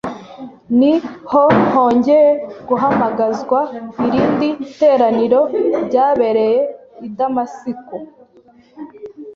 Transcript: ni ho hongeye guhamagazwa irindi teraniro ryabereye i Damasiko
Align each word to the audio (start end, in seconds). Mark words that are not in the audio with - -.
ni 0.79 0.91
ho 1.29 1.41
hongeye 1.73 2.31
guhamagazwa 2.67 3.59
irindi 4.05 4.49
teraniro 4.79 5.39
ryabereye 5.85 6.59
i 7.05 7.07
Damasiko 7.17 7.95